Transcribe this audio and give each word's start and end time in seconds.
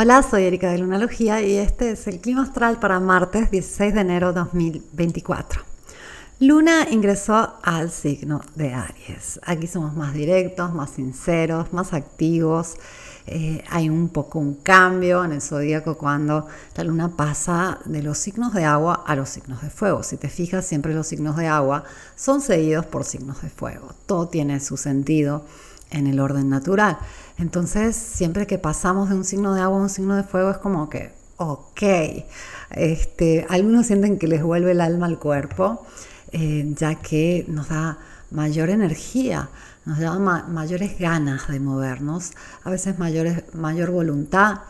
Hola, 0.00 0.22
soy 0.22 0.44
Erika 0.44 0.70
de 0.70 0.78
Lunalogía 0.78 1.42
y 1.42 1.56
este 1.56 1.90
es 1.90 2.06
el 2.06 2.20
clima 2.20 2.42
astral 2.42 2.78
para 2.78 3.00
martes 3.00 3.50
16 3.50 3.94
de 3.94 4.00
enero 4.00 4.32
2024. 4.32 5.60
Luna 6.38 6.86
ingresó 6.88 7.54
al 7.64 7.90
signo 7.90 8.40
de 8.54 8.74
Aries. 8.74 9.40
Aquí 9.44 9.66
somos 9.66 9.96
más 9.96 10.14
directos, 10.14 10.72
más 10.72 10.90
sinceros, 10.90 11.72
más 11.72 11.94
activos. 11.94 12.76
Eh, 13.26 13.64
hay 13.68 13.88
un 13.88 14.08
poco 14.10 14.38
un 14.38 14.54
cambio 14.54 15.24
en 15.24 15.32
el 15.32 15.42
zodíaco 15.42 15.98
cuando 15.98 16.46
la 16.76 16.84
luna 16.84 17.16
pasa 17.16 17.80
de 17.84 18.00
los 18.00 18.18
signos 18.18 18.54
de 18.54 18.64
agua 18.64 19.02
a 19.04 19.16
los 19.16 19.28
signos 19.28 19.62
de 19.62 19.70
fuego. 19.70 20.04
Si 20.04 20.16
te 20.16 20.28
fijas, 20.28 20.64
siempre 20.64 20.94
los 20.94 21.08
signos 21.08 21.36
de 21.36 21.48
agua 21.48 21.82
son 22.14 22.40
seguidos 22.40 22.86
por 22.86 23.02
signos 23.02 23.42
de 23.42 23.48
fuego. 23.48 23.88
Todo 24.06 24.28
tiene 24.28 24.60
su 24.60 24.76
sentido 24.76 25.44
en 25.90 26.06
el 26.06 26.20
orden 26.20 26.48
natural. 26.48 26.98
Entonces, 27.38 27.96
siempre 27.96 28.46
que 28.46 28.58
pasamos 28.58 29.08
de 29.08 29.16
un 29.16 29.24
signo 29.24 29.54
de 29.54 29.60
agua 29.60 29.78
a 29.78 29.82
un 29.82 29.90
signo 29.90 30.16
de 30.16 30.24
fuego 30.24 30.50
es 30.50 30.58
como 30.58 30.88
que, 30.88 31.12
ok, 31.36 31.82
este, 32.70 33.46
algunos 33.48 33.86
sienten 33.86 34.18
que 34.18 34.26
les 34.26 34.42
vuelve 34.42 34.72
el 34.72 34.80
alma 34.80 35.06
al 35.06 35.18
cuerpo, 35.18 35.86
eh, 36.32 36.72
ya 36.76 36.96
que 36.96 37.44
nos 37.48 37.68
da 37.68 37.98
mayor 38.30 38.70
energía, 38.70 39.48
nos 39.84 39.98
da 39.98 40.18
mayores 40.18 40.98
ganas 40.98 41.48
de 41.48 41.60
movernos, 41.60 42.32
a 42.64 42.70
veces 42.70 42.98
mayores, 42.98 43.42
mayor 43.54 43.90
voluntad 43.90 44.60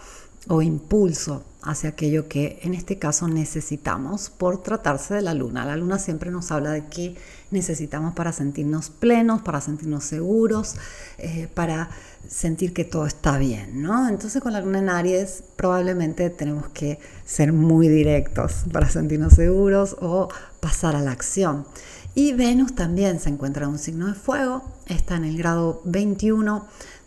o 0.46 0.62
impulso 0.62 1.44
hacia 1.62 1.90
aquello 1.90 2.28
que 2.28 2.60
en 2.62 2.74
este 2.74 2.98
caso 2.98 3.28
necesitamos 3.28 4.30
por 4.30 4.62
tratarse 4.62 5.14
de 5.14 5.22
la 5.22 5.34
luna. 5.34 5.64
La 5.64 5.76
luna 5.76 5.98
siempre 5.98 6.30
nos 6.30 6.50
habla 6.52 6.70
de 6.70 6.86
qué 6.86 7.16
necesitamos 7.50 8.14
para 8.14 8.32
sentirnos 8.32 8.90
plenos, 8.90 9.42
para 9.42 9.60
sentirnos 9.60 10.04
seguros, 10.04 10.74
eh, 11.18 11.48
para 11.54 11.90
sentir 12.26 12.72
que 12.72 12.84
todo 12.84 13.06
está 13.06 13.38
bien, 13.38 13.82
¿no? 13.82 14.08
Entonces 14.08 14.42
con 14.42 14.52
la 14.52 14.60
luna 14.60 14.80
en 14.80 14.88
Aries 14.88 15.44
probablemente 15.56 16.30
tenemos 16.30 16.68
que 16.68 16.98
ser 17.24 17.52
muy 17.52 17.88
directos 17.88 18.64
para 18.72 18.88
sentirnos 18.88 19.34
seguros 19.34 19.96
o 20.00 20.28
pasar 20.60 20.96
a 20.96 21.00
la 21.00 21.12
acción. 21.12 21.66
Y 22.14 22.32
Venus 22.32 22.74
también 22.74 23.20
se 23.20 23.28
encuentra 23.28 23.64
en 23.64 23.72
un 23.72 23.78
signo 23.78 24.08
de 24.08 24.14
fuego, 24.14 24.64
está 24.86 25.16
en 25.16 25.24
el 25.24 25.38
grado 25.38 25.82
21 25.84 26.66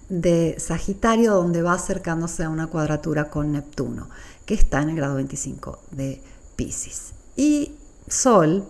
de 0.10 0.56
Sagitario, 0.58 1.34
donde 1.34 1.62
va 1.62 1.74
acercándose 1.74 2.44
a 2.44 2.50
una 2.50 2.68
cuadratura 2.68 3.30
con 3.30 3.52
Neptuno, 3.52 4.10
que 4.46 4.54
está 4.54 4.82
en 4.82 4.90
el 4.90 4.96
grado 4.96 5.16
25 5.16 5.80
de 5.92 6.22
Pisces. 6.56 7.14
Y 7.36 7.76
Sol 8.08 8.66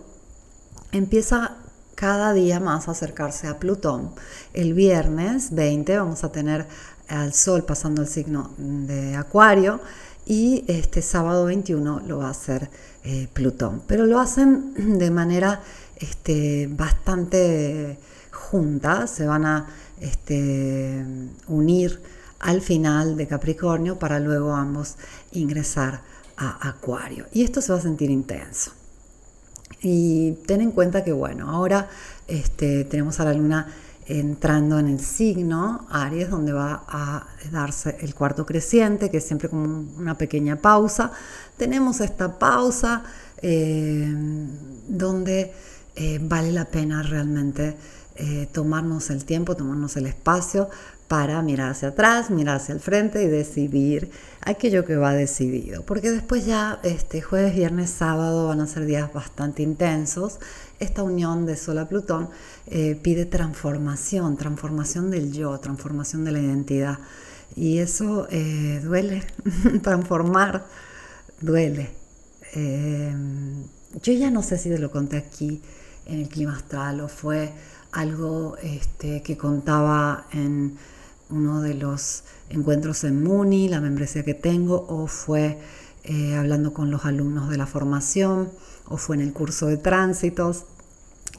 empieza 0.92 1.56
cada 2.02 2.32
día 2.32 2.58
más 2.58 2.88
acercarse 2.88 3.46
a 3.46 3.60
Plutón. 3.60 4.10
El 4.54 4.74
viernes 4.74 5.54
20 5.54 5.98
vamos 5.98 6.24
a 6.24 6.32
tener 6.32 6.66
al 7.06 7.32
Sol 7.32 7.62
pasando 7.62 8.02
el 8.02 8.08
signo 8.08 8.50
de 8.58 9.14
Acuario 9.14 9.80
y 10.26 10.64
este 10.66 11.00
sábado 11.00 11.44
21 11.44 12.00
lo 12.04 12.18
va 12.18 12.26
a 12.26 12.30
hacer 12.30 12.68
eh, 13.04 13.28
Plutón. 13.32 13.84
Pero 13.86 14.04
lo 14.04 14.18
hacen 14.18 14.98
de 14.98 15.12
manera 15.12 15.60
este, 15.94 16.68
bastante 16.72 18.00
junta, 18.32 19.06
se 19.06 19.24
van 19.24 19.46
a 19.46 19.68
este, 20.00 21.04
unir 21.46 22.02
al 22.40 22.62
final 22.62 23.16
de 23.16 23.28
Capricornio 23.28 24.00
para 24.00 24.18
luego 24.18 24.56
ambos 24.56 24.96
ingresar 25.30 26.00
a 26.36 26.68
Acuario. 26.68 27.26
Y 27.32 27.44
esto 27.44 27.60
se 27.60 27.70
va 27.70 27.78
a 27.78 27.82
sentir 27.82 28.10
intenso. 28.10 28.72
Y 29.80 30.32
ten 30.46 30.60
en 30.60 30.72
cuenta 30.72 31.02
que, 31.02 31.12
bueno, 31.12 31.50
ahora 31.50 31.88
este, 32.28 32.84
tenemos 32.84 33.18
a 33.20 33.24
la 33.24 33.34
luna 33.34 33.66
entrando 34.06 34.78
en 34.78 34.88
el 34.88 35.00
signo 35.00 35.86
Aries, 35.90 36.30
donde 36.30 36.52
va 36.52 36.84
a 36.88 37.26
darse 37.50 37.96
el 38.00 38.14
cuarto 38.14 38.44
creciente, 38.44 39.10
que 39.10 39.18
es 39.18 39.24
siempre 39.24 39.48
como 39.48 39.64
una 39.96 40.18
pequeña 40.18 40.56
pausa. 40.56 41.12
Tenemos 41.56 42.00
esta 42.00 42.38
pausa 42.38 43.04
eh, 43.40 44.12
donde 44.88 45.52
eh, 45.94 46.18
vale 46.22 46.52
la 46.52 46.64
pena 46.64 47.02
realmente 47.02 47.76
eh, 48.16 48.48
tomarnos 48.52 49.10
el 49.10 49.24
tiempo, 49.24 49.56
tomarnos 49.56 49.96
el 49.96 50.06
espacio 50.06 50.68
para 51.12 51.42
mirar 51.42 51.72
hacia 51.72 51.88
atrás, 51.88 52.30
mirar 52.30 52.56
hacia 52.56 52.72
el 52.72 52.80
frente 52.80 53.22
y 53.22 53.26
decidir 53.26 54.10
aquello 54.40 54.86
que 54.86 54.96
va 54.96 55.12
decidido. 55.12 55.82
Porque 55.82 56.10
después 56.10 56.46
ya 56.46 56.80
este 56.84 57.20
jueves, 57.20 57.54
viernes, 57.54 57.90
sábado 57.90 58.48
van 58.48 58.62
a 58.62 58.66
ser 58.66 58.86
días 58.86 59.12
bastante 59.12 59.62
intensos. 59.62 60.38
Esta 60.80 61.02
unión 61.02 61.44
de 61.44 61.58
Sol 61.58 61.76
a 61.80 61.86
Plutón 61.86 62.30
eh, 62.66 62.98
pide 63.02 63.26
transformación, 63.26 64.38
transformación 64.38 65.10
del 65.10 65.34
yo, 65.34 65.60
transformación 65.60 66.24
de 66.24 66.32
la 66.32 66.38
identidad. 66.38 66.98
Y 67.56 67.80
eso 67.80 68.26
eh, 68.30 68.80
duele, 68.82 69.22
transformar 69.82 70.64
duele. 71.42 71.90
yo 74.02 74.12
ya 74.14 74.30
no 74.30 74.42
sé 74.42 74.56
si 74.56 74.70
te 74.70 74.78
lo 74.78 74.90
conté 74.90 75.18
aquí 75.18 75.60
en 76.06 76.20
el 76.20 76.28
clima 76.30 76.56
astral 76.56 77.02
o 77.02 77.08
fue 77.08 77.52
algo 77.92 78.56
este, 78.62 79.20
que 79.20 79.36
contaba 79.36 80.24
en 80.32 80.78
uno 81.32 81.62
de 81.62 81.74
los 81.74 82.24
encuentros 82.50 83.04
en 83.04 83.22
Muni, 83.22 83.68
la 83.68 83.80
membresía 83.80 84.22
que 84.22 84.34
tengo, 84.34 84.86
o 84.88 85.06
fue 85.06 85.58
eh, 86.04 86.36
hablando 86.36 86.72
con 86.72 86.90
los 86.90 87.04
alumnos 87.04 87.50
de 87.50 87.56
la 87.56 87.66
formación, 87.66 88.50
o 88.88 88.96
fue 88.96 89.16
en 89.16 89.22
el 89.22 89.32
curso 89.32 89.66
de 89.66 89.78
tránsitos. 89.78 90.64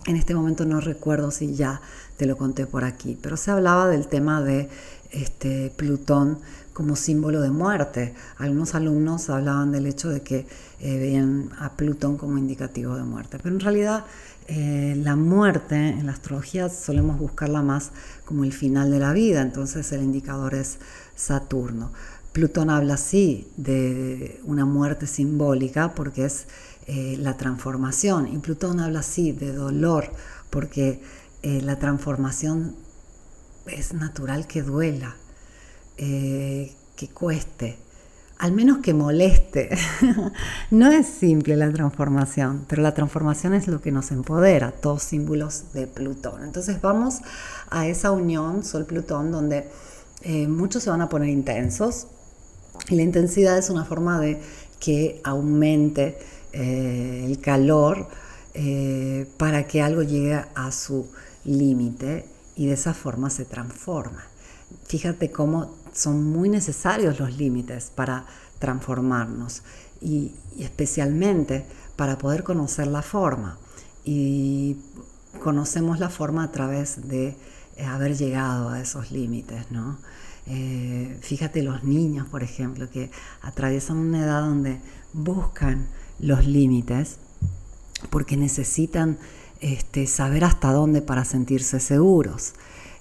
En 0.05 0.15
este 0.15 0.35
momento 0.35 0.65
no 0.65 0.81
recuerdo 0.81 1.31
si 1.31 1.53
ya 1.53 1.81
te 2.17 2.25
lo 2.25 2.35
conté 2.37 2.65
por 2.65 2.83
aquí, 2.83 3.17
pero 3.21 3.37
se 3.37 3.51
hablaba 3.51 3.87
del 3.87 4.07
tema 4.07 4.41
de 4.41 4.69
este, 5.11 5.71
Plutón 5.75 6.39
como 6.73 6.95
símbolo 6.95 7.41
de 7.41 7.51
muerte. 7.51 8.15
Algunos 8.37 8.75
alumnos 8.75 9.29
hablaban 9.29 9.71
del 9.71 9.85
hecho 9.85 10.09
de 10.09 10.21
que 10.21 10.47
eh, 10.79 10.97
veían 10.97 11.51
a 11.59 11.73
Plutón 11.73 12.17
como 12.17 12.37
indicativo 12.37 12.95
de 12.95 13.03
muerte, 13.03 13.37
pero 13.41 13.53
en 13.53 13.61
realidad 13.61 14.05
eh, 14.47 14.95
la 14.97 15.15
muerte 15.15 15.75
en 15.75 16.05
la 16.05 16.11
astrología 16.11 16.69
solemos 16.69 17.17
buscarla 17.17 17.61
más 17.61 17.91
como 18.25 18.43
el 18.43 18.51
final 18.51 18.91
de 18.91 18.99
la 18.99 19.13
vida, 19.13 19.41
entonces 19.41 19.91
el 19.91 20.03
indicador 20.03 20.53
es 20.53 20.79
Saturno. 21.15 21.91
Plutón 22.33 22.69
habla 22.69 22.95
así 22.95 23.47
de 23.57 24.41
una 24.43 24.65
muerte 24.65 25.07
simbólica 25.07 25.93
porque 25.93 26.25
es 26.25 26.47
eh, 26.87 27.15
la 27.19 27.37
transformación 27.37 28.27
y 28.33 28.37
Plutón 28.39 28.79
habla 28.79 28.99
así 28.99 29.31
de 29.31 29.53
dolor 29.53 30.11
porque 30.49 31.01
eh, 31.41 31.61
la 31.61 31.79
transformación 31.79 32.75
es 33.67 33.93
natural 33.93 34.47
que 34.47 34.61
duela, 34.61 35.15
que 35.95 37.09
cueste 37.13 37.77
al 38.43 38.51
menos 38.51 38.79
que 38.79 38.93
moleste. 38.93 39.69
no 40.71 40.91
es 40.91 41.07
simple 41.07 41.55
la 41.55 41.71
transformación, 41.71 42.65
pero 42.67 42.81
la 42.81 42.93
transformación 42.93 43.53
es 43.53 43.69
lo 43.69 43.79
que 43.79 43.89
nos 43.89 44.11
empodera, 44.11 44.71
todos 44.73 45.01
símbolos 45.01 45.71
de 45.71 45.87
Plutón. 45.87 46.43
Entonces 46.43 46.81
vamos 46.81 47.19
a 47.69 47.87
esa 47.87 48.11
unión 48.11 48.65
Sol-Plutón 48.65 49.31
donde 49.31 49.69
eh, 50.23 50.49
muchos 50.49 50.83
se 50.83 50.89
van 50.89 50.99
a 50.99 51.07
poner 51.07 51.29
intensos 51.29 52.07
y 52.89 52.95
la 52.95 53.03
intensidad 53.03 53.57
es 53.57 53.69
una 53.69 53.85
forma 53.85 54.19
de 54.19 54.41
que 54.77 55.21
aumente 55.23 56.17
eh, 56.51 57.23
el 57.25 57.39
calor 57.39 58.09
eh, 58.55 59.25
para 59.37 59.67
que 59.67 59.81
algo 59.81 60.03
llegue 60.03 60.43
a 60.53 60.71
su 60.73 61.07
límite 61.45 62.25
y 62.57 62.65
de 62.65 62.73
esa 62.73 62.93
forma 62.93 63.29
se 63.29 63.45
transforma. 63.45 64.25
Fíjate 64.85 65.31
cómo 65.31 65.82
son 65.93 66.23
muy 66.23 66.49
necesarios 66.49 67.19
los 67.19 67.37
límites 67.37 67.91
para 67.95 68.25
transformarnos 68.59 69.63
y, 70.01 70.33
especialmente 70.59 71.65
para 71.95 72.17
poder 72.17 72.43
conocer 72.43 72.87
la 72.87 73.01
forma. 73.01 73.57
Y 74.03 74.77
conocemos 75.41 75.99
la 75.99 76.09
forma 76.09 76.43
a 76.43 76.51
través 76.51 77.07
de 77.07 77.37
eh, 77.77 77.85
haber 77.85 78.17
llegado 78.17 78.69
a 78.69 78.81
esos 78.81 79.11
límites, 79.11 79.71
¿no? 79.71 79.97
Eh, 80.45 81.17
fíjate 81.21 81.63
los 81.63 81.83
niños, 81.83 82.27
por 82.27 82.43
ejemplo, 82.43 82.89
que 82.89 83.09
atraviesan 83.41 83.97
una 83.97 84.23
edad 84.23 84.41
donde 84.41 84.81
buscan 85.13 85.87
los 86.19 86.45
límites 86.45 87.17
porque 88.09 88.35
necesitan 88.35 89.17
este, 89.61 90.07
saber 90.07 90.43
hasta 90.43 90.71
dónde 90.73 91.01
para 91.01 91.23
sentirse 91.23 91.79
seguros. 91.79 92.53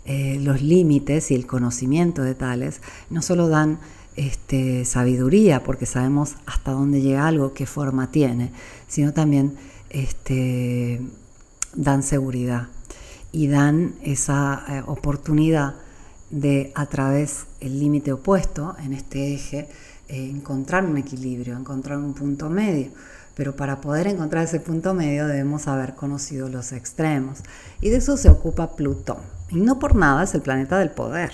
Eh, 0.04 0.38
los 0.40 0.62
límites 0.62 1.31
y 1.31 1.34
el 1.37 1.46
conocimiento 1.46 2.22
de 2.22 2.34
tales 2.34 2.81
no 3.08 3.22
solo 3.22 3.49
dan 3.49 3.78
este, 4.16 4.84
sabiduría, 4.84 5.62
porque 5.62 5.87
sabemos 5.87 6.34
hasta 6.44 6.72
dónde 6.72 7.00
llega 7.00 7.26
algo, 7.26 7.54
qué 7.54 7.66
forma 7.66 8.10
tiene, 8.10 8.52
sino 8.88 9.12
también 9.12 9.56
este, 9.90 11.00
dan 11.75 12.02
seguridad 12.02 12.69
y 13.31 13.46
dan 13.46 13.94
esa 14.02 14.64
eh, 14.69 14.82
oportunidad 14.87 15.76
de 16.31 16.72
a 16.75 16.87
través 16.87 17.46
del 17.60 17.78
límite 17.78 18.12
opuesto 18.12 18.75
en 18.82 18.94
este 18.94 19.34
eje 19.34 19.69
encontrar 20.12 20.84
un 20.84 20.98
equilibrio, 20.98 21.56
encontrar 21.56 21.98
un 21.98 22.14
punto 22.14 22.50
medio. 22.50 22.90
Pero 23.34 23.56
para 23.56 23.80
poder 23.80 24.08
encontrar 24.08 24.44
ese 24.44 24.60
punto 24.60 24.92
medio 24.94 25.26
debemos 25.26 25.66
haber 25.66 25.94
conocido 25.94 26.48
los 26.48 26.72
extremos. 26.72 27.40
Y 27.80 27.90
de 27.90 27.96
eso 27.96 28.16
se 28.16 28.28
ocupa 28.28 28.76
Plutón. 28.76 29.18
Y 29.50 29.56
no 29.56 29.78
por 29.78 29.94
nada 29.94 30.24
es 30.24 30.34
el 30.34 30.42
planeta 30.42 30.78
del 30.78 30.90
poder. 30.90 31.32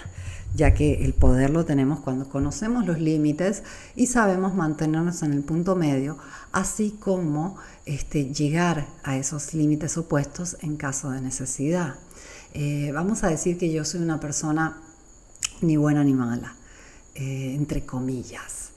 ya 0.54 0.72
que 0.72 1.04
el 1.04 1.12
poder 1.12 1.50
lo 1.50 1.66
tenemos 1.66 2.00
cuando 2.00 2.28
conocemos 2.28 2.86
los 2.86 2.98
límites 2.98 3.62
y 3.94 4.06
sabemos 4.06 4.54
mantenernos 4.54 5.22
en 5.22 5.34
el 5.34 5.42
punto 5.42 5.76
medio, 5.76 6.16
así 6.52 6.96
como 6.98 7.58
este, 7.84 8.32
llegar 8.32 8.86
a 9.02 9.18
esos 9.18 9.52
límites 9.52 9.98
opuestos 9.98 10.56
en 10.62 10.76
caso 10.76 11.10
de 11.10 11.20
necesidad. 11.20 11.96
Eh, 12.54 12.90
vamos 12.94 13.24
a 13.24 13.28
decir 13.28 13.58
que 13.58 13.70
yo 13.70 13.84
soy 13.84 14.00
una 14.00 14.20
persona 14.20 14.80
ni 15.60 15.76
buena 15.76 16.02
ni 16.02 16.14
mala, 16.14 16.56
eh, 17.14 17.54
entre 17.54 17.84
comillas. 17.84 18.67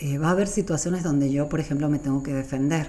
Eh, 0.00 0.18
va 0.18 0.28
a 0.28 0.30
haber 0.32 0.48
situaciones 0.48 1.02
donde 1.02 1.30
yo, 1.30 1.48
por 1.48 1.60
ejemplo, 1.60 1.88
me 1.88 1.98
tengo 1.98 2.22
que 2.22 2.34
defender, 2.34 2.88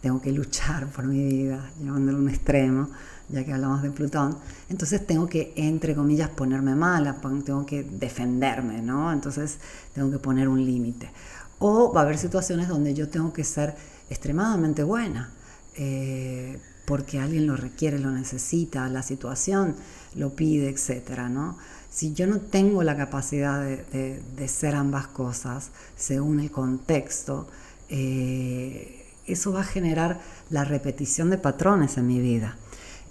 tengo 0.00 0.20
que 0.20 0.32
luchar 0.32 0.86
por 0.88 1.06
mi 1.06 1.24
vida, 1.24 1.70
llevándolo 1.80 2.18
a 2.18 2.20
un 2.20 2.28
extremo 2.28 2.88
ya 3.32 3.44
que 3.44 3.52
hablamos 3.52 3.82
de 3.82 3.90
Plutón, 3.90 4.36
entonces 4.68 5.06
tengo 5.06 5.26
que, 5.26 5.52
entre 5.56 5.94
comillas, 5.94 6.28
ponerme 6.28 6.74
mala, 6.74 7.16
tengo 7.44 7.66
que 7.66 7.82
defenderme, 7.82 8.82
¿no? 8.82 9.12
Entonces 9.12 9.58
tengo 9.94 10.10
que 10.10 10.18
poner 10.18 10.48
un 10.48 10.64
límite. 10.64 11.10
O 11.58 11.92
va 11.92 12.02
a 12.02 12.04
haber 12.04 12.18
situaciones 12.18 12.68
donde 12.68 12.94
yo 12.94 13.08
tengo 13.08 13.32
que 13.32 13.44
ser 13.44 13.74
extremadamente 14.10 14.82
buena, 14.82 15.30
eh, 15.76 16.58
porque 16.84 17.20
alguien 17.20 17.46
lo 17.46 17.56
requiere, 17.56 17.98
lo 17.98 18.10
necesita, 18.10 18.88
la 18.88 19.02
situación 19.02 19.76
lo 20.14 20.34
pide, 20.34 20.68
etcétera, 20.68 21.28
¿no? 21.28 21.56
Si 21.92 22.14
yo 22.14 22.26
no 22.26 22.38
tengo 22.40 22.82
la 22.82 22.96
capacidad 22.96 23.62
de, 23.62 24.48
ser 24.48 24.74
ambas 24.74 25.08
cosas, 25.08 25.68
según 25.94 26.40
el 26.40 26.50
contexto, 26.50 27.46
eh, 27.90 29.04
eso 29.26 29.52
va 29.52 29.60
a 29.60 29.64
generar 29.64 30.18
la 30.48 30.64
repetición 30.64 31.28
de 31.28 31.36
patrones 31.36 31.98
en 31.98 32.06
mi 32.06 32.18
vida. 32.18 32.56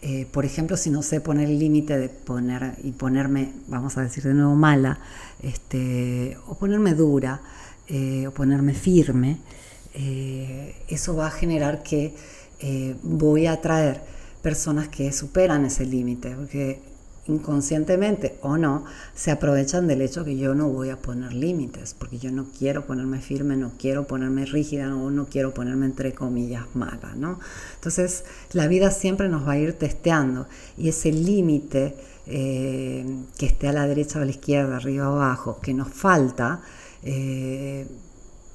Eh, 0.02 0.26
por 0.32 0.46
ejemplo, 0.46 0.78
si 0.78 0.90
no 0.90 1.04
sé 1.04 1.22
poner 1.22 1.48
el 1.48 1.60
límite 1.60 1.96
de 2.00 2.10
poner 2.10 2.74
y 2.84 2.92
ponerme, 2.94 3.54
vamos 3.68 4.00
a 4.00 4.02
decir 4.02 4.24
de 4.24 4.34
nuevo, 4.34 4.56
mala, 4.56 4.98
este, 5.44 6.36
o 6.48 6.56
ponerme 6.56 6.96
dura, 6.96 7.40
eh, 7.88 8.26
o 8.26 8.32
ponerme 8.32 8.74
firme, 8.74 9.38
eso 10.88 11.16
va 11.16 11.28
a 11.28 11.32
generar 11.32 11.84
que 11.84 12.16
voy 13.04 13.46
a 13.46 13.54
atraer 13.54 14.02
personas 14.42 14.88
que 14.88 15.12
superan 15.12 15.66
ese 15.66 15.86
límite, 15.86 16.34
porque 16.34 16.91
inconscientemente 17.28 18.40
o 18.42 18.58
no, 18.58 18.86
se 19.14 19.32
aprovechan 19.32 19.88
del 19.88 20.02
hecho 20.02 20.26
que 20.26 20.38
yo 20.38 20.56
no 20.56 20.70
voy 20.70 20.90
a 20.90 20.98
poner 20.98 21.34
límites, 21.34 21.94
porque 21.94 22.18
yo 22.18 22.32
no 22.32 22.48
quiero 22.58 22.86
ponerme 22.86 23.22
firme, 23.22 23.56
no 23.56 23.74
quiero 23.78 24.08
ponerme 24.08 24.46
rígida 24.46 24.96
o 24.96 25.12
no 25.12 25.28
quiero 25.28 25.54
ponerme 25.54 25.86
entre 25.86 26.14
comillas 26.14 26.66
mala, 26.74 27.14
¿no? 27.16 27.40
Entonces, 27.76 28.26
la 28.54 28.68
vida 28.68 28.92
siempre 28.92 29.30
nos 29.30 29.48
va 29.48 29.54
a 29.54 29.58
ir 29.58 29.74
testeando 29.74 30.48
y 30.78 30.90
ese 30.90 31.12
límite 31.12 31.96
eh, 32.26 33.06
que 33.38 33.46
esté 33.46 33.68
a 33.68 33.74
la 33.74 33.88
derecha 33.88 34.20
o 34.20 34.22
a 34.24 34.26
la 34.26 34.32
izquierda, 34.32 34.78
arriba 34.78 35.10
o 35.10 35.16
abajo, 35.16 35.60
que 35.62 35.74
nos 35.74 35.90
falta, 35.90 36.62
eh, 37.04 37.88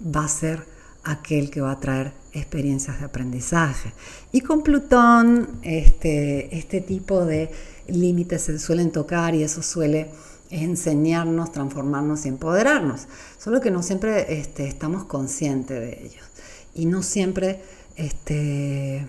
va 0.04 0.24
a 0.24 0.28
ser 0.28 0.75
aquel 1.06 1.50
que 1.50 1.60
va 1.60 1.70
a 1.70 1.80
traer 1.80 2.12
experiencias 2.32 2.98
de 2.98 3.06
aprendizaje. 3.06 3.92
Y 4.32 4.40
con 4.40 4.62
Plutón, 4.62 5.60
este, 5.62 6.56
este 6.56 6.80
tipo 6.80 7.24
de 7.24 7.50
límites 7.86 8.42
se 8.42 8.58
suelen 8.58 8.90
tocar 8.90 9.34
y 9.34 9.42
eso 9.42 9.62
suele 9.62 10.10
enseñarnos, 10.50 11.52
transformarnos 11.52 12.26
y 12.26 12.28
empoderarnos. 12.28 13.06
Solo 13.38 13.60
que 13.60 13.70
no 13.70 13.82
siempre 13.82 14.40
este, 14.40 14.66
estamos 14.66 15.04
conscientes 15.04 15.80
de 15.80 16.06
ellos 16.06 16.24
y 16.74 16.86
no 16.86 17.02
siempre 17.02 17.62
este, 17.94 19.06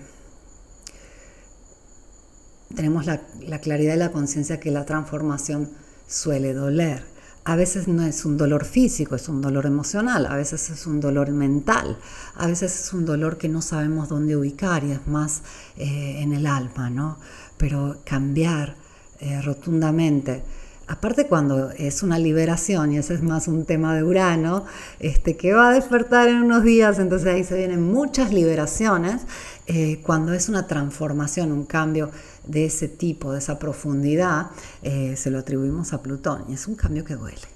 tenemos 2.74 3.06
la, 3.06 3.22
la 3.40 3.60
claridad 3.60 3.94
y 3.94 3.98
la 3.98 4.12
conciencia 4.12 4.60
que 4.60 4.70
la 4.70 4.84
transformación 4.84 5.68
suele 6.06 6.54
doler 6.54 7.17
a 7.44 7.56
veces 7.56 7.88
no 7.88 8.02
es 8.02 8.24
un 8.24 8.36
dolor 8.36 8.64
físico, 8.64 9.14
es 9.14 9.28
un 9.28 9.40
dolor 9.40 9.66
emocional, 9.66 10.26
a 10.26 10.36
veces 10.36 10.70
es 10.70 10.86
un 10.86 11.00
dolor 11.00 11.30
mental, 11.30 11.98
a 12.36 12.46
veces 12.46 12.78
es 12.80 12.92
un 12.92 13.04
dolor 13.04 13.38
que 13.38 13.48
no 13.48 13.62
sabemos 13.62 14.08
dónde 14.08 14.36
ubicar 14.36 14.84
y 14.84 14.92
es 14.92 15.06
más 15.06 15.42
eh, 15.76 16.20
en 16.20 16.32
el 16.32 16.46
alma, 16.46 16.90
¿no? 16.90 17.18
Pero 17.56 17.98
cambiar 18.04 18.76
eh, 19.20 19.40
rotundamente 19.42 20.42
aparte 20.88 21.26
cuando 21.26 21.70
es 21.72 22.02
una 22.02 22.18
liberación, 22.18 22.92
y 22.92 22.98
ese 22.98 23.14
es 23.14 23.22
más 23.22 23.46
un 23.46 23.64
tema 23.66 23.94
de 23.94 24.02
Urano, 24.02 24.64
este, 24.98 25.36
que 25.36 25.52
va 25.52 25.68
a 25.68 25.74
despertar 25.74 26.28
en 26.28 26.42
unos 26.42 26.64
días, 26.64 26.98
entonces 26.98 27.28
ahí 27.28 27.44
se 27.44 27.56
vienen 27.56 27.82
muchas 27.82 28.32
liberaciones, 28.32 29.22
eh, 29.66 30.00
cuando 30.02 30.32
es 30.32 30.48
una 30.48 30.66
transformación, 30.66 31.52
un 31.52 31.66
cambio 31.66 32.10
de 32.48 32.64
ese 32.64 32.88
tipo, 32.88 33.32
de 33.32 33.38
esa 33.38 33.58
profundidad, 33.58 34.50
eh, 34.82 35.14
se 35.16 35.30
lo 35.30 35.38
atribuimos 35.38 35.92
a 35.92 36.02
Plutón, 36.02 36.44
y 36.48 36.54
es 36.54 36.66
un 36.66 36.74
cambio 36.74 37.04
que 37.04 37.14
duele. 37.14 37.46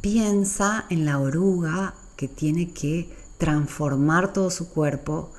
Piensa 0.00 0.86
en 0.88 1.04
la 1.04 1.18
oruga 1.18 1.94
que 2.16 2.28
tiene 2.28 2.70
que 2.70 3.10
transformar 3.38 4.32
todo 4.32 4.50
su 4.50 4.70
cuerpo, 4.70 5.30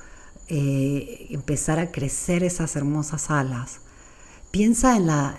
eh, 0.48 1.26
empezar 1.30 1.78
a 1.78 1.90
crecer 1.90 2.44
esas 2.44 2.76
hermosas 2.76 3.30
alas. 3.30 3.80
Piensa 4.50 4.96
en 4.96 5.06
la, 5.06 5.38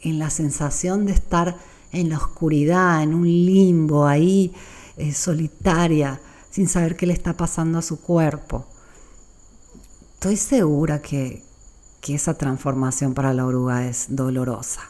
en 0.00 0.18
la 0.18 0.30
sensación 0.30 1.06
de 1.06 1.12
estar 1.12 1.56
en 1.92 2.08
la 2.08 2.18
oscuridad, 2.18 3.02
en 3.02 3.14
un 3.14 3.26
limbo 3.26 4.06
ahí, 4.06 4.52
eh, 4.96 5.12
solitaria, 5.12 6.20
sin 6.50 6.68
saber 6.68 6.96
qué 6.96 7.06
le 7.06 7.12
está 7.12 7.36
pasando 7.36 7.78
a 7.78 7.82
su 7.82 8.00
cuerpo. 8.00 8.66
Estoy 10.14 10.36
segura 10.36 11.02
que, 11.02 11.45
que 12.06 12.14
esa 12.14 12.34
transformación 12.34 13.14
para 13.14 13.34
la 13.34 13.44
oruga 13.44 13.84
es 13.88 14.06
dolorosa. 14.10 14.82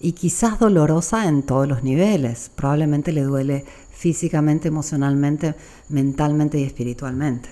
Y 0.00 0.12
quizás 0.12 0.58
dolorosa 0.58 1.26
en 1.26 1.42
todos 1.42 1.66
los 1.66 1.82
niveles. 1.82 2.50
Probablemente 2.54 3.10
le 3.10 3.22
duele 3.22 3.64
físicamente, 3.90 4.68
emocionalmente, 4.68 5.54
mentalmente 5.88 6.58
y 6.60 6.64
espiritualmente. 6.64 7.48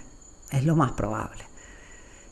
Es 0.51 0.67
lo 0.67 0.77
más 0.77 0.93
probable. 0.93 1.45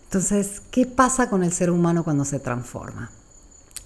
Entonces, 0.05 0.61
¿qué 0.71 0.85
pasa 0.85 1.31
con 1.31 1.43
el 1.43 1.53
ser 1.53 1.71
humano 1.71 2.05
cuando 2.05 2.27
se 2.27 2.39
transforma? 2.39 3.11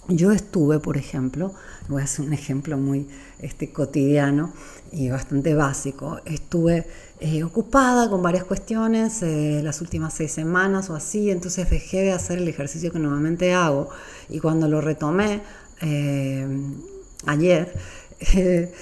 Yo 0.09 0.31
estuve, 0.31 0.79
por 0.79 0.97
ejemplo, 0.97 1.53
voy 1.87 2.01
a 2.01 2.05
hacer 2.05 2.25
un 2.25 2.33
ejemplo 2.33 2.77
muy 2.77 3.07
este, 3.37 3.71
cotidiano 3.71 4.51
y 4.91 5.09
bastante 5.09 5.53
básico, 5.53 6.19
estuve 6.25 6.87
eh, 7.19 7.43
ocupada 7.43 8.09
con 8.09 8.23
varias 8.23 8.43
cuestiones 8.43 9.21
eh, 9.21 9.61
las 9.63 9.81
últimas 9.81 10.15
seis 10.15 10.31
semanas 10.31 10.89
o 10.89 10.95
así, 10.95 11.29
entonces 11.29 11.69
dejé 11.69 12.01
de 12.01 12.11
hacer 12.11 12.39
el 12.39 12.47
ejercicio 12.47 12.91
que 12.91 12.97
normalmente 12.97 13.53
hago 13.53 13.89
y 14.29 14.39
cuando 14.39 14.67
lo 14.67 14.81
retomé 14.81 15.41
eh, 15.81 16.47
ayer, 17.27 17.71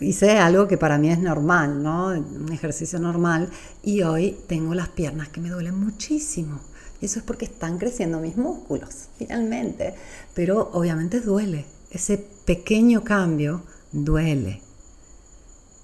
hice 0.00 0.38
algo 0.38 0.68
que 0.68 0.78
para 0.78 0.96
mí 0.96 1.10
es 1.10 1.18
normal, 1.18 1.82
¿no? 1.82 2.10
Un 2.10 2.52
ejercicio 2.52 3.00
normal 3.00 3.50
y 3.82 4.02
hoy 4.02 4.36
tengo 4.46 4.74
las 4.74 4.90
piernas 4.90 5.28
que 5.28 5.40
me 5.40 5.50
duelen 5.50 5.76
muchísimo. 5.76 6.60
Eso 7.00 7.20
es 7.20 7.24
porque 7.24 7.44
están 7.44 7.78
creciendo 7.78 8.20
mis 8.20 8.36
músculos, 8.36 9.08
finalmente. 9.18 9.94
Pero 10.34 10.70
obviamente 10.72 11.20
duele. 11.20 11.66
Ese 11.90 12.18
pequeño 12.44 13.04
cambio 13.04 13.62
duele. 13.92 14.62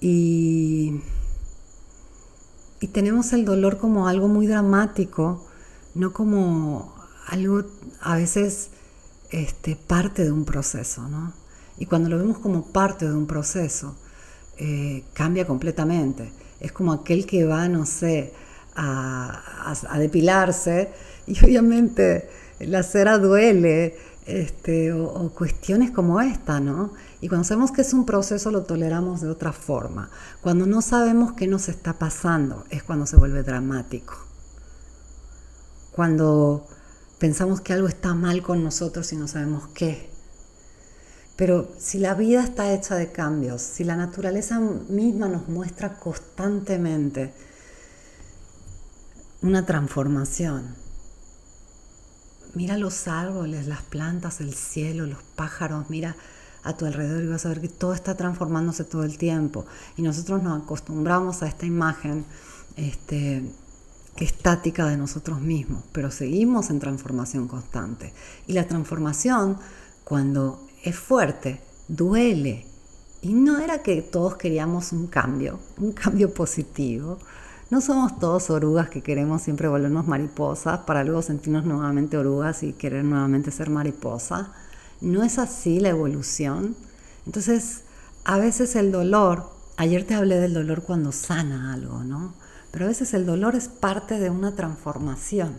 Y, 0.01 1.01
y 2.79 2.87
tenemos 2.87 3.33
el 3.33 3.45
dolor 3.45 3.77
como 3.77 4.07
algo 4.07 4.27
muy 4.27 4.45
dramático, 4.45 5.45
no 5.93 6.11
como 6.11 6.93
algo 7.27 7.63
a 8.01 8.17
veces 8.17 8.69
este, 9.31 9.75
parte 9.75 10.23
de 10.23 10.31
un 10.31 10.45
proceso, 10.45 11.07
¿no? 11.07 11.33
Y 11.77 11.85
cuando 11.87 12.09
lo 12.09 12.17
vemos 12.17 12.37
como 12.39 12.67
parte 12.67 13.07
de 13.07 13.15
un 13.15 13.25
proceso, 13.25 13.95
eh, 14.57 15.03
cambia 15.13 15.45
completamente. 15.45 16.31
Es 16.59 16.71
como 16.71 16.93
aquel 16.93 17.25
que 17.25 17.45
va, 17.45 17.67
no 17.67 17.85
sé, 17.85 18.33
a, 18.75 19.97
depilarse 19.97 20.91
y 21.27 21.37
obviamente 21.45 22.29
la 22.59 22.83
cera 22.83 23.17
duele 23.17 23.97
este, 24.25 24.91
o, 24.93 25.29
cuestiones 25.29 25.91
como 25.91 26.19
esta, 26.21 26.59
¿no? 26.59 26.93
Y 27.21 27.27
cuando 27.27 27.45
sabemos 27.45 27.71
que 27.71 27.81
es 27.81 27.93
un 27.93 28.05
proceso 28.05 28.51
lo 28.51 28.63
toleramos 28.63 29.21
de 29.21 29.29
otra 29.29 29.53
forma. 29.53 30.09
Cuando 30.41 30.65
no 30.65 30.81
sabemos 30.81 31.33
qué 31.33 31.47
nos 31.47 31.69
está 31.69 31.93
pasando 31.93 32.65
es 32.69 32.83
cuando 32.83 33.05
se 33.05 33.17
vuelve 33.17 33.43
dramático. 33.43 34.15
Cuando 35.91 36.67
pensamos 37.19 37.61
que 37.61 37.73
algo 37.73 37.87
está 37.87 38.13
mal 38.13 38.41
con 38.41 38.63
nosotros 38.63 39.11
y 39.13 39.15
no 39.15 39.27
sabemos 39.27 39.67
qué. 39.73 40.09
Pero 41.35 41.69
si 41.77 41.99
la 41.99 42.13
vida 42.13 42.43
está 42.43 42.73
hecha 42.73 42.95
de 42.95 43.11
cambios, 43.11 43.61
si 43.61 43.83
la 43.83 43.95
naturaleza 43.95 44.59
misma 44.59 45.27
nos 45.27 45.49
muestra 45.49 45.99
constantemente 45.99 47.33
una 49.45 49.65
transformación. 49.65 50.75
Mira 52.55 52.77
los 52.77 53.07
árboles, 53.07 53.67
las 53.67 53.83
plantas, 53.83 54.41
el 54.41 54.53
cielo, 54.53 55.05
los 55.05 55.21
pájaros, 55.35 55.89
mira 55.89 56.15
a 56.63 56.75
tu 56.75 56.85
alrededor 56.85 57.23
y 57.23 57.27
vas 57.27 57.45
a 57.45 57.49
ver 57.49 57.61
que 57.61 57.69
todo 57.69 57.93
está 57.93 58.17
transformándose 58.17 58.83
todo 58.85 59.03
el 59.03 59.17
tiempo. 59.19 59.65
Y 59.97 60.01
nosotros 60.01 60.41
nos 60.41 60.63
acostumbramos 60.63 61.43
a 61.43 61.47
esta 61.47 61.67
imagen 61.67 62.25
este, 62.75 63.43
estática 64.17 64.87
de 64.87 64.97
nosotros 64.97 65.41
mismos, 65.41 65.83
pero 65.91 66.09
seguimos 66.09 66.71
en 66.71 66.79
transformación 66.79 67.47
constante. 67.47 68.13
Y 68.47 68.53
la 68.53 68.67
transformación, 68.67 69.57
cuando 70.03 70.65
es 70.83 70.95
fuerte, 70.95 71.61
duele 71.87 72.65
Y 73.21 73.33
no 73.33 73.59
era 73.59 73.83
que 73.83 74.01
todos 74.01 74.37
queríamos 74.37 74.91
un 74.91 75.07
cambio, 75.07 75.59
un 75.77 75.91
cambio 75.91 76.33
positivo. 76.33 77.19
No 77.71 77.81
somos 77.81 78.19
todos 78.19 78.51
orugas 78.51 78.89
que 78.89 79.01
queremos 79.01 79.41
siempre 79.41 79.67
volvernos 79.67 80.05
mariposas 80.05 80.79
para 80.79 81.03
luego 81.03 81.23
sentirnos 81.23 81.65
nuevamente 81.65 82.15
orugas 82.17 82.61
y 82.61 82.73
querer 82.73 83.03
nuevamente 83.03 83.49
ser 83.49 83.71
mariposa. 83.71 84.51
No 85.01 85.23
es 85.23 85.39
así 85.39 85.79
la 85.79 85.89
evolución. 85.89 86.75
Entonces, 87.25 87.81
a 88.23 88.37
veces 88.37 88.75
el 88.75 88.91
dolor, 88.91 89.51
ayer 89.77 90.03
te 90.03 90.13
hablé 90.13 90.39
del 90.39 90.53
dolor 90.53 90.83
cuando 90.83 91.11
sana 91.11 91.73
algo, 91.73 92.03
¿no? 92.03 92.35
Pero 92.71 92.85
a 92.85 92.87
veces 92.89 93.13
el 93.15 93.25
dolor 93.25 93.55
es 93.55 93.67
parte 93.67 94.19
de 94.19 94.29
una 94.29 94.55
transformación 94.55 95.55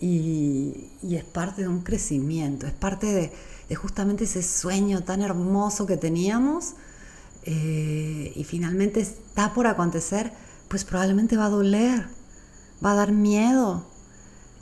y, 0.00 0.90
es 1.02 1.24
parte 1.24 1.62
de 1.62 1.68
un 1.68 1.82
crecimiento, 1.82 2.66
es 2.66 2.72
parte 2.72 3.32
de, 3.68 3.76
justamente 3.76 4.24
ese 4.24 4.42
sueño 4.42 5.04
tan 5.04 5.22
hermoso 5.22 5.86
que 5.86 5.96
teníamos 5.96 6.74
eh, 7.44 8.32
y 8.34 8.44
finalmente 8.44 9.00
está 9.00 9.54
por 9.54 9.66
acontecer, 9.66 10.32
pues 10.72 10.86
probablemente 10.86 11.36
va 11.36 11.44
a 11.44 11.50
doler, 11.50 12.06
va 12.82 12.92
a 12.92 12.94
dar 12.94 13.12
miedo. 13.12 13.84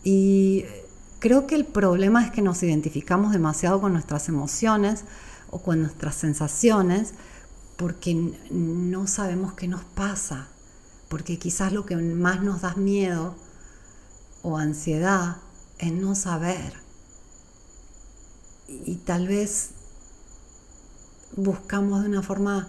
Y 0.02 0.64
creo 1.20 1.46
que 1.46 1.54
el 1.54 1.64
problema 1.64 2.24
es 2.24 2.32
que 2.32 2.42
nos 2.42 2.60
identificamos 2.64 3.30
demasiado 3.30 3.80
con 3.80 3.92
nuestras 3.92 4.28
emociones 4.28 5.04
o 5.50 5.62
con 5.62 5.82
nuestras 5.82 6.16
sensaciones 6.16 7.14
porque 7.76 8.34
no 8.50 9.06
sabemos 9.06 9.52
qué 9.52 9.68
nos 9.68 9.84
pasa, 9.84 10.48
porque 11.08 11.38
quizás 11.38 11.72
lo 11.72 11.86
que 11.86 11.94
más 11.94 12.42
nos 12.42 12.62
da 12.62 12.74
miedo 12.74 13.36
o 14.42 14.58
ansiedad 14.58 15.36
es 15.78 15.92
no 15.92 16.16
saber. 16.16 16.72
Y 18.66 18.96
tal 18.96 19.28
vez 19.28 19.70
buscamos 21.36 22.02
de 22.02 22.08
una 22.08 22.22
forma 22.22 22.68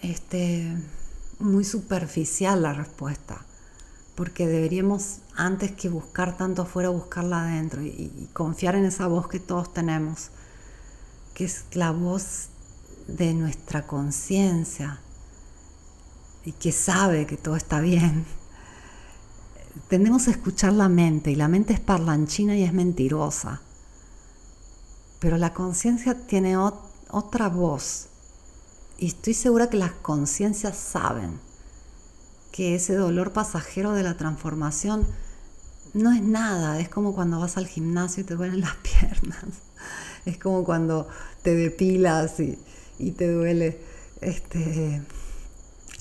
este, 0.00 0.74
muy 1.38 1.64
superficial 1.64 2.62
la 2.62 2.72
respuesta, 2.72 3.44
porque 4.14 4.46
deberíamos 4.46 5.18
antes 5.34 5.72
que 5.72 5.88
buscar 5.88 6.36
tanto 6.36 6.62
afuera, 6.62 6.88
buscarla 6.88 7.42
adentro 7.42 7.82
y, 7.82 8.28
confiar 8.32 8.74
en 8.76 8.84
esa 8.84 9.06
voz 9.06 9.28
que 9.28 9.40
todos 9.40 9.72
tenemos, 9.72 10.30
que 11.34 11.44
es 11.44 11.64
la 11.72 11.90
voz 11.90 12.48
de 13.08 13.34
nuestra 13.34 13.86
conciencia 13.86 15.00
y 16.44 16.52
que 16.52 16.72
sabe 16.72 17.26
que 17.26 17.36
todo 17.36 17.56
está 17.56 17.80
bien 17.80 18.24
tendemos 19.88 20.26
a 20.28 20.30
escuchar 20.30 20.72
la 20.72 20.88
mente 20.88 21.30
y 21.30 21.36
la 21.36 21.48
mente 21.48 21.72
es 21.74 21.80
parlanchina 21.80 22.56
y 22.56 22.62
es 22.62 22.72
mentirosa. 22.72 23.60
Pero 25.20 25.38
la 25.38 25.54
conciencia 25.54 26.26
tiene 26.26 26.56
otra 26.56 27.48
voz 27.48 28.08
y 28.98 29.06
estoy 29.08 29.34
segura 29.34 29.68
que 29.68 29.76
las 29.76 29.92
conciencias 29.92 30.76
saben 30.76 31.38
que 32.52 32.74
ese 32.74 32.94
dolor 32.94 33.32
pasajero 33.32 33.92
de 33.92 34.02
la 34.02 34.16
transformación 34.16 35.06
no 35.92 36.12
es 36.12 36.22
nada, 36.22 36.80
es 36.80 36.88
como 36.88 37.14
cuando 37.14 37.40
vas 37.40 37.56
al 37.56 37.66
gimnasio 37.66 38.22
y 38.22 38.26
te 38.26 38.34
duelen 38.34 38.60
las 38.60 38.76
piernas, 38.82 39.44
es 40.24 40.38
como 40.38 40.64
cuando 40.64 41.08
te 41.42 41.54
depilas 41.54 42.40
y, 42.40 42.58
y 42.98 43.12
te 43.12 43.30
duele 43.30 43.80
este, 44.20 45.02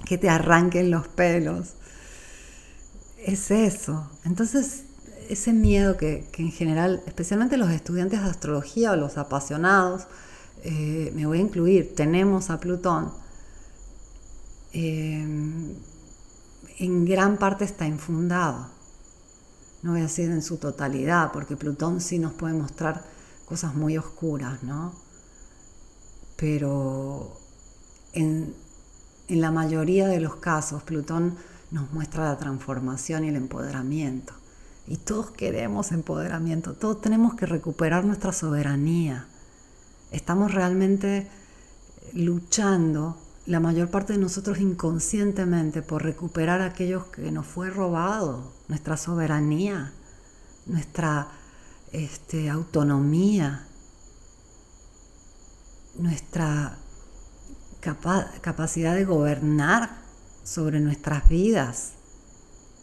que 0.06 0.18
te 0.18 0.30
arranquen 0.30 0.92
los 0.92 1.08
pelos. 1.08 1.74
Es 3.18 3.52
eso. 3.52 4.10
Entonces, 4.24 4.84
ese 5.30 5.54
miedo 5.54 5.98
que, 5.98 6.30
en 6.38 6.52
general, 6.52 7.02
especialmente 7.08 7.58
los 7.58 7.72
estudiantes 7.72 8.22
de 8.22 8.30
astrología 8.30 8.92
o 8.92 8.96
los 8.96 9.18
apasionados, 9.18 10.08
eh, 10.64 11.12
me 11.16 11.26
voy 11.26 11.40
a 11.40 11.42
incluir, 11.42 11.96
tenemos 11.96 12.50
a 12.50 12.60
Plutón, 12.60 13.12
eh, 14.74 15.76
en 16.78 17.06
gran 17.06 17.38
parte 17.38 17.64
está 17.64 17.86
infundado. 17.86 18.68
No 19.82 19.92
voy 19.92 20.00
a 20.00 20.04
decir 20.04 20.30
en 20.32 20.42
su 20.42 20.58
totalidad, 20.58 21.32
porque 21.32 21.56
Plutón 21.56 22.02
sí 22.02 22.20
nos 22.20 22.34
puede 22.34 22.54
mostrar 22.54 23.06
cosas 23.46 23.76
muy 23.76 23.98
oscuras, 23.98 24.64
¿no? 24.64 24.94
Pero 26.36 27.40
en, 28.14 28.54
en 29.28 29.42
la 29.42 29.52
mayoría 29.52 30.08
de 30.08 30.20
los 30.20 30.38
casos, 30.38 30.84
Plutón 30.84 31.38
nos 31.72 31.92
muestra 31.92 32.26
la 32.26 32.38
transformación 32.38 33.24
y 33.26 33.30
el 33.30 33.36
empoderamiento. 33.36 34.34
Y 34.88 34.98
todos 34.98 35.32
queremos 35.32 35.92
empoderamiento, 35.92 36.74
todos 36.74 37.02
tenemos 37.02 37.36
que 37.36 37.46
recuperar 37.46 38.06
nuestra 38.06 38.34
soberanía. 38.34 39.28
Estamos 40.16 40.54
realmente 40.54 41.28
luchando, 42.14 43.18
la 43.48 43.60
mayor 43.60 43.90
parte 43.90 44.14
de 44.14 44.20
nosotros 44.20 44.60
inconscientemente, 44.60 45.82
por 45.82 46.04
recuperar 46.04 46.62
aquello 46.62 47.12
que 47.12 47.30
nos 47.32 47.46
fue 47.46 47.70
robado, 47.70 48.54
nuestra 48.70 48.96
soberanía, 48.96 49.92
nuestra 50.68 51.28
este, 51.92 52.50
autonomía, 52.50 53.68
nuestra 55.96 56.78
capacidad 58.42 58.96
de 58.96 59.04
gobernar 59.04 59.98
sobre 60.46 60.80
nuestras 60.80 61.28
vidas. 61.28 61.92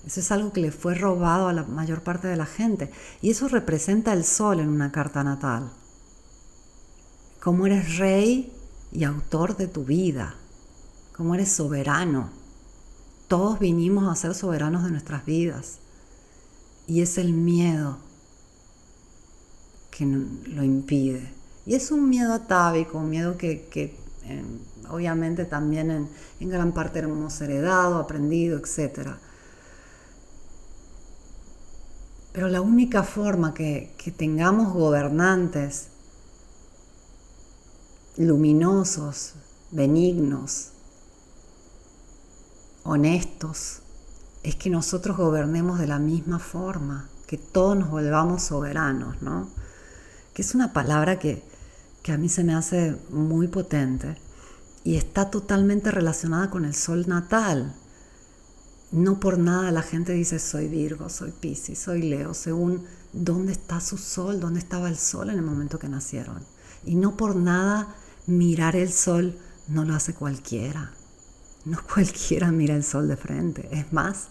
Eso 0.04 0.20
es 0.20 0.30
algo 0.32 0.52
que 0.52 0.60
le 0.60 0.70
fue 0.70 0.94
robado 0.96 1.48
a 1.48 1.54
la 1.54 1.62
mayor 1.62 2.02
parte 2.02 2.28
de 2.28 2.36
la 2.36 2.46
gente. 2.46 2.90
Y 3.22 3.30
eso 3.30 3.48
representa 3.48 4.12
el 4.12 4.24
sol 4.24 4.60
en 4.60 4.68
una 4.68 4.92
carta 4.92 5.24
natal. 5.24 5.72
Como 7.42 7.66
eres 7.66 7.98
rey 7.98 8.52
y 8.92 9.02
autor 9.02 9.56
de 9.56 9.66
tu 9.66 9.84
vida. 9.84 10.36
Como 11.16 11.34
eres 11.34 11.50
soberano. 11.50 12.30
Todos 13.26 13.58
vinimos 13.58 14.08
a 14.08 14.14
ser 14.14 14.36
soberanos 14.36 14.84
de 14.84 14.92
nuestras 14.92 15.24
vidas. 15.24 15.78
Y 16.86 17.00
es 17.02 17.18
el 17.18 17.32
miedo 17.32 17.98
que 19.90 20.06
lo 20.06 20.62
impide. 20.62 21.32
Y 21.66 21.74
es 21.74 21.90
un 21.90 22.08
miedo 22.08 22.32
atávico, 22.32 22.98
un 22.98 23.10
miedo 23.10 23.36
que, 23.36 23.66
que 23.68 23.96
obviamente 24.88 25.44
también 25.44 26.08
en, 26.38 26.48
gran 26.48 26.70
parte 26.70 27.00
hemos 27.00 27.40
heredado, 27.40 27.96
aprendido, 27.96 28.56
etc. 28.56 29.16
Pero 32.32 32.48
la 32.48 32.60
única 32.60 33.02
forma 33.02 33.52
que 33.52 33.92
tengamos 34.16 34.72
gobernantes 34.72 35.88
luminosos, 38.16 39.34
benignos, 39.70 40.68
honestos, 42.84 43.80
es 44.42 44.56
que 44.56 44.70
nosotros 44.70 45.16
gobernemos 45.16 45.78
de 45.78 45.86
la 45.86 45.98
misma 45.98 46.38
forma, 46.38 47.08
que 47.26 47.38
todos 47.38 47.76
nos 47.76 47.90
volvamos 47.90 48.42
soberanos, 48.42 49.22
¿no? 49.22 49.48
Que 50.34 50.42
es 50.42 50.54
una 50.54 50.72
palabra 50.72 51.18
que, 51.18 51.42
que 52.02 52.12
a 52.12 52.18
mí 52.18 52.28
se 52.28 52.44
me 52.44 52.54
hace 52.54 52.96
muy 53.10 53.48
potente 53.48 54.16
y 54.84 54.96
está 54.96 55.30
totalmente 55.30 55.90
relacionada 55.90 56.50
con 56.50 56.64
el 56.64 56.74
sol 56.74 57.04
natal. 57.06 57.74
No 58.90 59.20
por 59.20 59.38
nada 59.38 59.70
la 59.70 59.82
gente 59.82 60.12
dice 60.12 60.38
soy 60.38 60.68
Virgo, 60.68 61.08
soy 61.08 61.30
Piscis, 61.30 61.78
soy 61.78 62.02
Leo, 62.02 62.34
según 62.34 62.84
dónde 63.12 63.52
está 63.52 63.80
su 63.80 63.96
sol, 63.96 64.40
dónde 64.40 64.58
estaba 64.58 64.88
el 64.88 64.98
sol 64.98 65.30
en 65.30 65.36
el 65.36 65.42
momento 65.42 65.78
que 65.78 65.88
nacieron. 65.88 66.44
Y 66.84 66.96
no 66.96 67.16
por 67.16 67.36
nada 67.36 67.94
mirar 68.26 68.76
el 68.76 68.92
sol 68.92 69.38
no 69.68 69.84
lo 69.84 69.94
hace 69.94 70.14
cualquiera. 70.14 70.92
No 71.64 71.78
cualquiera 71.94 72.50
mira 72.52 72.74
el 72.74 72.84
sol 72.84 73.08
de 73.08 73.16
frente. 73.16 73.68
Es 73.72 73.92
más, 73.92 74.28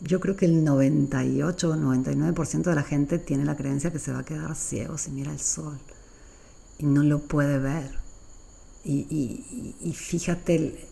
yo 0.00 0.20
creo 0.20 0.36
que 0.36 0.46
el 0.46 0.64
98 0.64 1.70
o 1.70 1.74
99% 1.74 2.62
de 2.62 2.74
la 2.74 2.82
gente 2.82 3.18
tiene 3.18 3.44
la 3.44 3.56
creencia 3.56 3.92
que 3.92 3.98
se 3.98 4.12
va 4.12 4.20
a 4.20 4.24
quedar 4.24 4.54
ciego 4.54 4.98
si 4.98 5.10
mira 5.10 5.32
el 5.32 5.40
sol 5.40 5.78
y 6.78 6.86
no 6.86 7.02
lo 7.02 7.20
puede 7.20 7.58
ver. 7.58 7.98
Y, 8.84 9.92
fíjate 9.96 10.88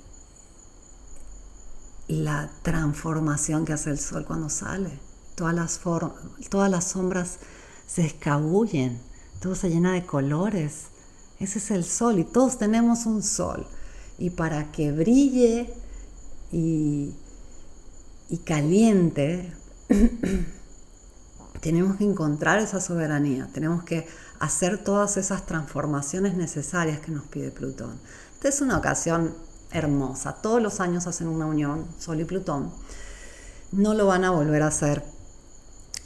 la 2.08 2.50
transformación 2.62 3.64
que 3.64 3.72
hace 3.72 3.90
el 3.90 3.98
sol 3.98 4.24
cuando 4.24 4.48
sale. 4.48 4.98
Todas 5.36 5.54
las, 5.54 5.80
todas 6.48 6.70
las 6.70 6.84
sombras 6.90 7.38
se 7.86 8.04
escabullen, 8.04 9.00
todo 9.40 9.54
se 9.54 9.70
llena 9.70 9.92
de 9.92 10.04
colores. 10.04 10.88
Ese 11.38 11.58
es 11.58 11.70
el 11.70 11.84
sol 11.84 12.18
y 12.18 12.24
todos 12.24 12.58
tenemos 12.58 13.06
un 13.06 13.22
sol. 13.22 13.66
Y 14.18 14.30
para 14.30 14.70
que 14.70 14.92
brille 14.92 15.72
y, 16.52 17.12
y 18.28 18.38
caliente, 18.38 19.52
tenemos 21.60 21.96
que 21.96 22.04
encontrar 22.04 22.58
esa 22.58 22.80
soberanía, 22.80 23.48
tenemos 23.52 23.84
que 23.84 24.06
hacer 24.38 24.84
todas 24.84 25.16
esas 25.16 25.46
transformaciones 25.46 26.34
necesarias 26.34 27.00
que 27.00 27.10
nos 27.10 27.24
pide 27.24 27.50
Plutón. 27.50 27.98
Esta 28.34 28.48
es 28.48 28.60
una 28.60 28.78
ocasión 28.78 29.34
hermosa. 29.70 30.34
Todos 30.34 30.62
los 30.62 30.80
años 30.80 31.06
hacen 31.06 31.28
una 31.28 31.46
unión, 31.46 31.86
Sol 31.98 32.20
y 32.20 32.24
Plutón. 32.24 32.70
No 33.72 33.94
lo 33.94 34.06
van 34.06 34.24
a 34.24 34.30
volver 34.30 34.62
a 34.62 34.68
hacer 34.68 35.04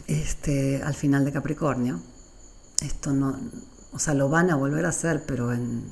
este, 0.07 0.83
al 0.83 0.95
final 0.95 1.25
de 1.25 1.33
Capricornio. 1.33 2.01
Esto 2.81 3.13
no, 3.13 3.37
o 3.93 3.99
sea, 3.99 4.15
lo 4.15 4.29
van 4.29 4.51
a 4.51 4.57
volver 4.57 4.87
a 4.87 4.91
hacer, 4.91 5.25
pero 5.27 5.53
en 5.53 5.85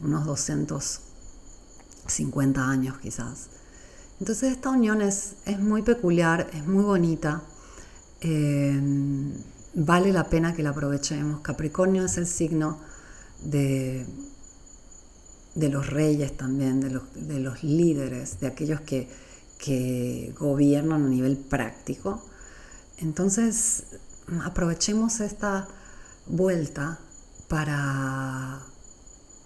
unos 0.00 0.24
250 0.24 2.68
años 2.68 2.98
quizás. 2.98 3.50
Entonces 4.18 4.52
esta 4.52 4.70
unión 4.70 5.02
es, 5.02 5.34
muy 5.58 5.82
peculiar, 5.82 6.48
es 6.54 6.66
muy 6.66 6.84
bonita, 6.84 7.42
eh, 8.22 8.80
vale 9.74 10.12
la 10.12 10.28
pena 10.28 10.54
que 10.54 10.62
la 10.62 10.70
aprovechemos. 10.70 11.40
Capricornio 11.40 12.06
es 12.06 12.16
el 12.16 12.26
signo 12.26 12.80
de, 13.44 14.06
de 15.54 15.68
los 15.68 15.88
reyes 15.88 16.34
también, 16.36 16.80
de 16.80 16.90
los, 16.90 17.02
de 17.14 17.40
los 17.40 17.62
líderes, 17.62 18.40
de 18.40 18.46
aquellos 18.46 18.80
que, 18.80 19.08
que 19.58 20.34
gobiernan 20.38 21.04
a 21.04 21.08
nivel 21.08 21.36
práctico. 21.36 22.24
Entonces 22.98 23.84
aprovechemos 24.44 25.20
esta 25.20 25.68
vuelta 26.26 26.98
para 27.48 28.60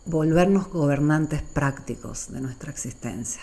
volvernos 0.07 0.69
gobernantes 0.69 1.43
prácticos 1.43 2.33
de 2.33 2.41
nuestra 2.41 2.71
existencia 2.71 3.43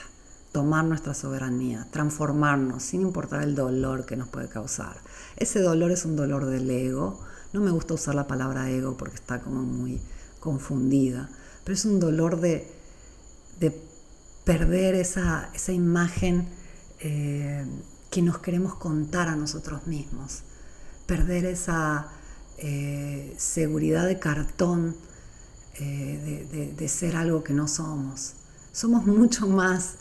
tomar 0.57 0.85
nuestra 0.85 1.13
soberanía, 1.13 1.85
transformarnos 1.91 2.81
sin 2.81 3.01
importar 3.01 3.43
el 3.43 3.53
dolor 3.53 4.07
que 4.07 4.15
nos 4.15 4.27
puede 4.27 4.49
causar. 4.49 4.97
Ese 5.35 5.61
dolor 5.61 5.91
es 5.91 6.03
un 6.03 6.15
dolor 6.15 6.47
del 6.47 6.67
ego. 6.69 7.19
No 7.53 7.61
me 7.61 7.69
gusta 7.69 7.93
usar 7.93 8.15
la 8.15 8.25
palabra 8.25 8.67
ego 8.71 8.97
porque 8.97 9.17
está 9.17 9.39
como 9.39 9.61
muy 9.61 10.01
confundida, 10.39 11.29
pero 11.63 11.75
es 11.75 11.85
un 11.85 11.99
dolor 11.99 12.39
de, 12.39 12.75
perder 14.45 14.95
esa, 14.95 15.51
imagen 15.67 16.47
eh, 17.01 17.63
que 18.09 18.23
nos 18.23 18.39
queremos 18.39 18.73
contar 18.73 19.27
a 19.27 19.35
nosotros 19.35 19.85
mismos, 19.85 20.41
perder 21.05 21.45
esa 21.45 22.07
eh, 22.57 23.33
seguridad 23.37 24.05
de 24.05 24.19
cartón 24.19 24.95
eh, 25.79 26.73
de 26.75 26.87
ser 26.87 27.15
algo 27.15 27.43
que 27.43 27.53
no 27.53 27.67
somos. 27.67 28.33
Somos 28.71 29.05
mucho 29.05 29.47
más 29.47 29.95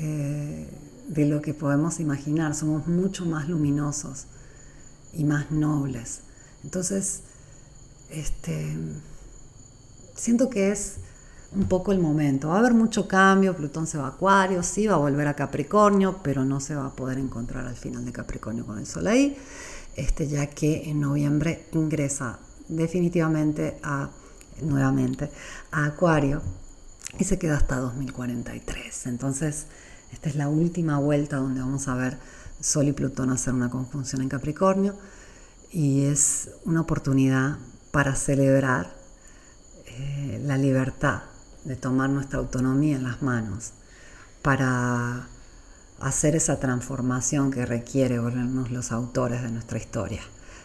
eh, 0.00 0.66
de 1.08 1.26
lo 1.26 1.42
que 1.42 1.52
podemos 1.54 2.00
imaginar, 2.00 2.54
somos 2.54 2.86
mucho 2.86 3.26
más 3.26 3.48
luminosos 3.48 4.26
y 5.12 5.24
más 5.24 5.50
nobles. 5.50 6.20
Entonces, 6.62 7.20
este, 8.10 8.76
siento 10.14 10.48
que 10.48 10.70
es 10.70 10.96
un 11.52 11.68
poco 11.68 11.92
el 11.92 11.98
momento. 11.98 12.48
Va 12.48 12.56
a 12.56 12.58
haber 12.60 12.74
mucho 12.74 13.08
cambio, 13.08 13.56
Plutón 13.56 13.86
se 13.86 13.98
va 13.98 14.06
a 14.06 14.08
Acuario, 14.08 14.62
sí, 14.62 14.86
va 14.86 14.94
a 14.94 14.98
volver 14.98 15.26
a 15.26 15.34
Capricornio, 15.34 16.20
pero 16.22 16.44
no 16.44 16.60
se 16.60 16.74
va 16.74 16.86
a 16.86 16.96
poder 16.96 17.18
encontrar 17.18 17.66
al 17.66 17.76
final 17.76 18.04
de 18.04 18.12
Capricornio 18.12 18.64
con 18.64 18.78
el 18.78 18.86
Sol 18.86 19.06
ahí, 19.06 19.36
este, 19.98 20.28
ya 20.28 20.46
que 20.46 20.88
en 20.88 21.00
noviembre 21.00 21.66
ingresa 21.72 22.38
definitivamente 22.68 23.78
a, 23.82 24.10
nuevamente 24.62 25.30
a 25.72 25.86
Acuario 25.86 26.40
y 27.18 27.24
se 27.24 27.38
queda 27.38 27.56
hasta 27.56 27.76
2043. 27.76 29.06
Entonces, 29.06 29.66
esta 30.12 30.28
es 30.28 30.36
la 30.36 30.48
última 30.48 30.98
vuelta 30.98 31.36
donde 31.36 31.60
vamos 31.60 31.88
a 31.88 31.94
ver 31.94 32.18
Sol 32.60 32.86
y 32.86 32.92
Plutón 32.92 33.30
hacer 33.30 33.54
una 33.54 33.70
conjunción 33.70 34.22
en 34.22 34.28
Capricornio 34.28 34.94
y 35.72 36.04
es 36.04 36.50
una 36.64 36.82
oportunidad 36.82 37.58
para 37.90 38.14
celebrar 38.14 38.96
eh, 39.86 40.40
la 40.44 40.56
libertad 40.56 41.22
de 41.64 41.74
tomar 41.74 42.08
nuestra 42.08 42.38
autonomía 42.38 42.96
en 42.96 43.02
las 43.02 43.20
manos, 43.22 43.72
para 44.42 45.26
hacer 46.00 46.36
esa 46.36 46.60
transformación 46.60 47.50
que 47.50 47.66
requiere 47.66 48.18
volvernos 48.18 48.70
los 48.70 48.92
autores 48.92 49.42
de 49.42 49.50
nuestra 49.50 49.78
historia. 49.78 50.20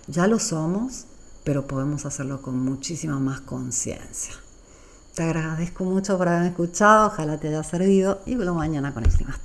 Ya 0.08 0.28
lo 0.28 0.40
somos, 0.40 1.06
pero 1.44 1.68
podemos 1.68 2.06
hacerlo 2.06 2.42
con 2.42 2.60
muchísima 2.60 3.20
más 3.20 3.42
conciencia. 3.42 4.34
Te 5.16 5.24
agradezco 5.24 5.84
mucho 5.84 6.18
por 6.18 6.28
haberme 6.28 6.50
escuchado, 6.50 7.08
ojalá 7.08 7.40
te 7.40 7.50
haya 7.50 7.64
servido 7.64 8.22
y 8.26 8.36
vuelvo 8.36 8.56
mañana 8.56 8.94
con 8.94 9.06
el 9.06 9.12
clima. 9.12 9.38